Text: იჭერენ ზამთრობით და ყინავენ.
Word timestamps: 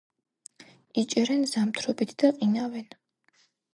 იჭერენ 1.01 1.45
ზამთრობით 1.51 2.17
და 2.25 2.33
ყინავენ. 2.41 2.89